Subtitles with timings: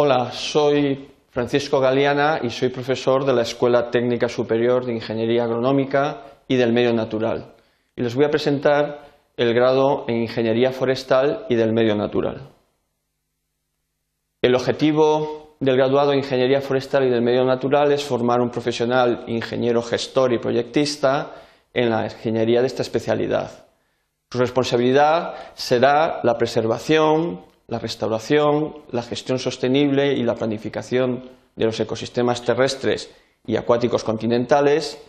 [0.00, 6.22] Hola, soy Francisco Galeana y soy profesor de la Escuela Técnica Superior de Ingeniería Agronómica
[6.46, 7.52] y del Medio Natural.
[7.96, 9.00] Y les voy a presentar
[9.36, 12.48] el grado en Ingeniería Forestal y del Medio Natural.
[14.40, 19.24] El objetivo del graduado en Ingeniería Forestal y del Medio Natural es formar un profesional
[19.26, 21.32] ingeniero gestor y proyectista
[21.74, 23.66] en la ingeniería de esta especialidad.
[24.30, 31.78] Su responsabilidad será la preservación, la restauración, la gestión sostenible y la planificación de los
[31.78, 33.14] ecosistemas terrestres
[33.46, 35.00] y acuáticos continentales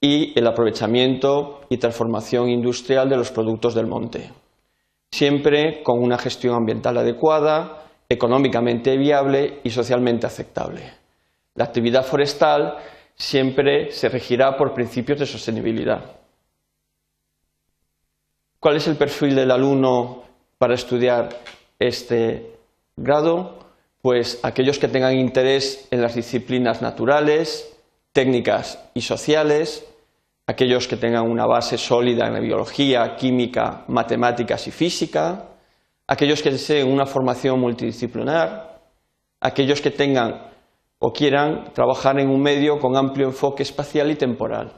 [0.00, 4.30] y el aprovechamiento y transformación industrial de los productos del monte,
[5.10, 10.94] siempre con una gestión ambiental adecuada, económicamente viable y socialmente aceptable.
[11.54, 12.78] La actividad forestal
[13.14, 16.16] siempre se regirá por principios de sostenibilidad.
[18.58, 20.22] ¿Cuál es el perfil del alumno
[20.58, 21.28] para estudiar
[21.78, 22.58] este
[22.96, 23.58] grado?
[24.02, 27.76] Pues aquellos que tengan interés en las disciplinas naturales,
[28.12, 29.86] técnicas y sociales,
[30.46, 35.48] aquellos que tengan una base sólida en la biología, química, matemáticas y física,
[36.06, 38.80] aquellos que deseen una formación multidisciplinar,
[39.40, 40.50] aquellos que tengan
[40.98, 44.72] o quieran trabajar en un medio con amplio enfoque espacial y temporal.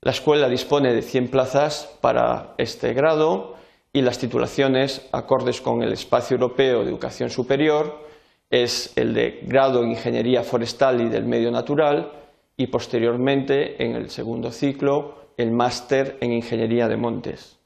[0.00, 3.54] La escuela dispone de 100 plazas para este grado
[3.94, 8.04] y las titulaciones, acordes con el Espacio Europeo de Educación Superior,
[8.50, 12.10] es el de grado en Ingeniería Forestal y del Medio Natural
[12.56, 17.56] y posteriormente, en el segundo ciclo, el máster en Ingeniería de Montes.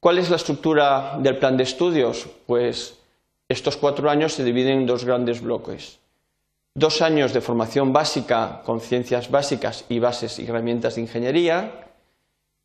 [0.00, 2.26] ¿Cuál es la estructura del plan de estudios?
[2.46, 2.98] Pues
[3.46, 6.00] estos cuatro años se dividen en dos grandes bloques.
[6.74, 11.84] Dos años de formación básica con ciencias básicas y bases y herramientas de ingeniería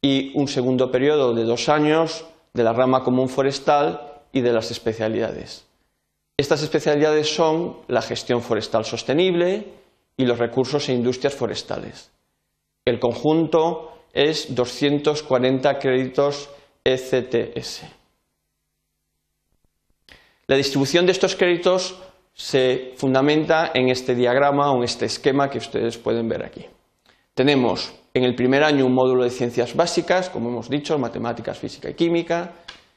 [0.02, 4.72] y un segundo periodo de dos años de la rama común forestal y de las
[4.72, 5.66] especialidades.
[6.38, 9.66] Estas especialidades son la gestión forestal sostenible
[10.16, 12.12] y los recursos e industrias forestales.
[12.86, 16.50] El conjunto es 240 créditos
[16.84, 17.84] ECTS.
[20.48, 21.96] La distribución de estos créditos
[22.34, 26.66] se fundamenta en este diagrama o en este esquema que ustedes pueden ver aquí.
[27.34, 31.90] Tenemos en el primer año un módulo de ciencias básicas, como hemos dicho, matemáticas, física
[31.90, 32.54] y química,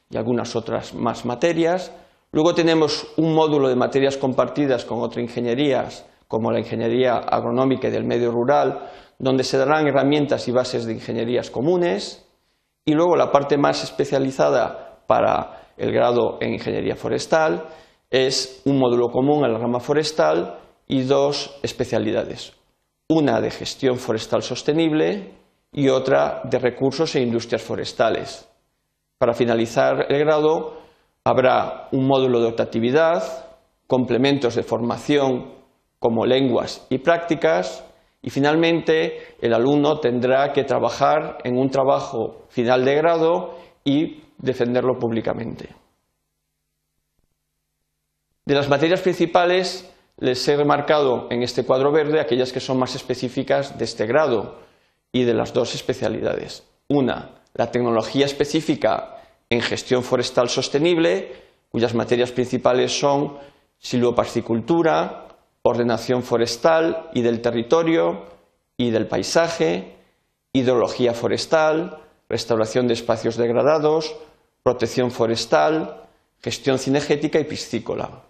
[0.09, 1.91] y algunas otras más materias.
[2.31, 7.91] Luego tenemos un módulo de materias compartidas con otras ingenierías, como la ingeniería agronómica y
[7.91, 12.25] del medio rural, donde se darán herramientas y bases de ingenierías comunes.
[12.85, 17.65] Y luego la parte más especializada para el grado en ingeniería forestal
[18.09, 22.53] es un módulo común a la rama forestal y dos especialidades,
[23.09, 25.33] una de gestión forestal sostenible
[25.71, 28.47] y otra de recursos e industrias forestales.
[29.17, 30.81] Para finalizar el grado
[31.23, 33.23] habrá un módulo de optatividad,
[33.87, 35.53] complementos de formación
[35.99, 37.83] como lenguas y prácticas,
[38.21, 44.97] y finalmente, el alumno tendrá que trabajar en un trabajo final de grado y defenderlo
[44.97, 45.69] públicamente.
[48.45, 52.95] De las materias principales, les he remarcado en este cuadro verde aquellas que son más
[52.95, 54.59] específicas de este grado
[55.11, 56.63] y de las dos especialidades.
[56.87, 59.17] Una, la tecnología específica
[59.49, 61.31] en gestión forestal sostenible,
[61.69, 63.37] cuyas materias principales son
[63.79, 65.27] silvopascicultura,
[65.63, 68.25] ordenación forestal y del territorio
[68.77, 69.95] y del paisaje,
[70.51, 74.15] hidrología forestal, restauración de espacios degradados,
[74.63, 76.03] protección forestal,
[76.41, 78.23] gestión cinegética y piscícola.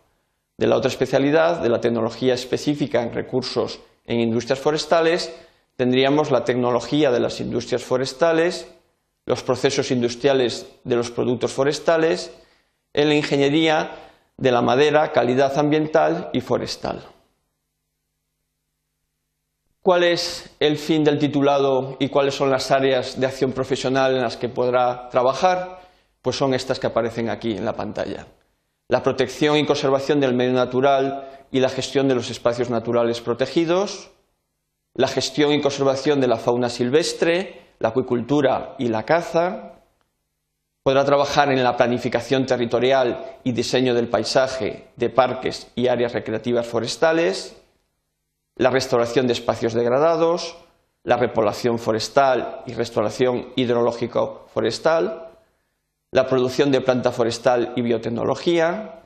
[0.58, 5.34] De la otra especialidad, de la tecnología específica en recursos en industrias forestales,
[5.75, 8.68] tendríamos la tecnología de las industrias forestales,
[9.25, 12.31] los procesos industriales de los productos forestales,
[12.94, 13.92] en la ingeniería
[14.38, 17.03] de la madera, calidad ambiental y forestal.
[19.81, 24.22] ¿Cuál es el fin del titulado y cuáles son las áreas de acción profesional en
[24.22, 25.81] las que podrá trabajar?
[26.22, 28.25] Pues son estas que aparecen aquí en la pantalla.
[28.88, 34.12] La protección y conservación del medio natural y la gestión de los espacios naturales protegidos,
[34.95, 39.74] la gestión y conservación de la fauna silvestre, la acuicultura y la caza,
[40.83, 46.68] podrá trabajar en la planificación territorial y diseño del paisaje, de parques y áreas recreativas
[46.68, 47.56] forestales,
[48.56, 50.57] la restauración de espacios degradados,
[51.03, 55.32] la repoblación forestal y restauración hidrológico forestal,
[56.13, 59.01] la producción de planta forestal y biotecnología,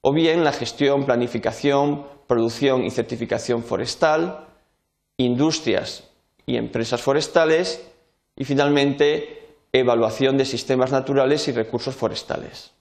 [0.00, 4.46] o bien la gestión, planificación, producción y certificación forestal,
[5.18, 6.10] industrias
[6.46, 7.86] y empresas forestales
[8.34, 12.72] y finalmente evaluación de sistemas naturales y recursos forestales.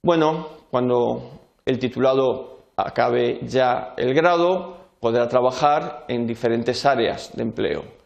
[0.00, 7.97] Bueno, cuando el titulado acabe ya el grado, podrá trabajar en diferentes áreas de empleo.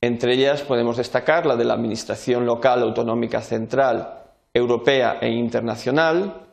[0.00, 6.46] Entre ellas podemos destacar la de la Administración Local Autonómica Central, Europea e Internacional,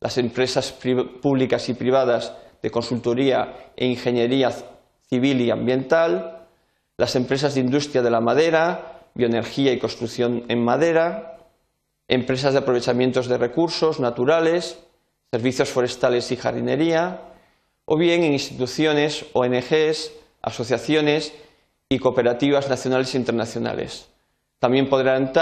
[0.00, 0.72] las empresas
[1.22, 4.50] públicas y privadas de consultoría e ingeniería
[5.08, 6.46] civil y ambiental,
[6.96, 11.38] las empresas de industria de la madera, bioenergía y construcción en madera,
[12.08, 14.78] empresas de aprovechamientos de recursos naturales,
[15.30, 17.22] servicios forestales y jardinería,
[17.84, 20.12] o bien en instituciones, ONGs,
[20.42, 21.32] asociaciones
[21.88, 24.08] y cooperativas nacionales e internacionales.
[24.58, 25.32] También podrán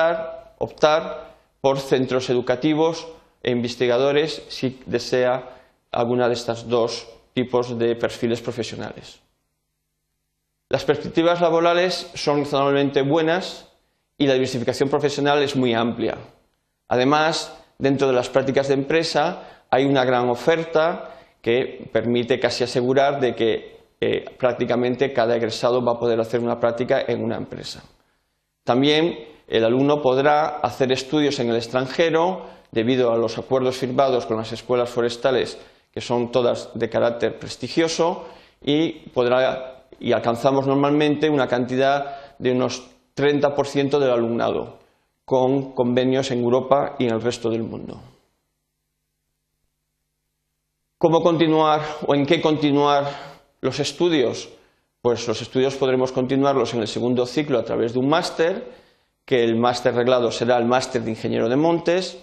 [0.58, 3.08] optar por centros educativos
[3.42, 5.50] e investigadores si desea
[5.90, 9.20] alguna de estos dos tipos de perfiles profesionales.
[10.68, 13.68] Las perspectivas laborales son razonablemente buenas
[14.18, 16.16] y la diversificación profesional es muy amplia.
[16.88, 21.10] Además, dentro de las prácticas de empresa hay una gran oferta
[21.42, 26.60] que permite casi asegurar de que eh, prácticamente cada egresado va a poder hacer una
[26.60, 27.82] práctica en una empresa.
[28.64, 29.16] También
[29.46, 34.52] el alumno podrá hacer estudios en el extranjero debido a los acuerdos firmados con las
[34.52, 35.58] escuelas forestales
[35.92, 38.26] que son todas de carácter prestigioso
[38.62, 39.04] y,
[39.98, 44.78] y alcanzamos normalmente una cantidad de unos 30% del alumnado
[45.24, 47.98] con convenios en Europa y en el resto del mundo.
[50.98, 53.35] ¿Cómo continuar o en qué continuar
[53.66, 54.48] los estudios?
[55.02, 58.72] Pues los estudios podremos continuarlos en el segundo ciclo a través de un máster,
[59.26, 62.18] que el máster reglado será el máster de ingeniero de montes,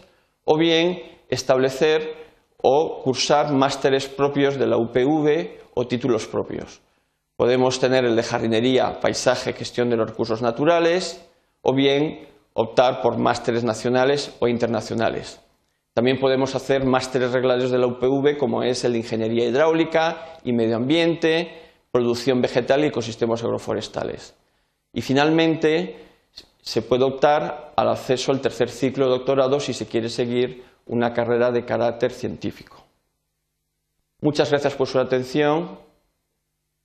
[0.46, 1.00] o bien
[1.30, 2.16] establecer
[2.58, 6.82] o cursar másteres propios de la UPV o títulos propios.
[7.36, 11.28] Podemos tener el de jardinería, paisaje, gestión de los recursos naturales
[11.62, 15.43] o bien optar por másteres nacionales o internacionales.
[15.94, 20.52] También podemos hacer másteres reglados de la UPV como es el de ingeniería hidráulica y
[20.52, 21.52] medio ambiente,
[21.92, 24.36] producción vegetal y ecosistemas agroforestales.
[24.92, 25.98] Y finalmente
[26.62, 31.14] se puede optar al acceso al tercer ciclo de doctorado si se quiere seguir una
[31.14, 32.84] carrera de carácter científico.
[34.22, 35.78] Muchas gracias por su atención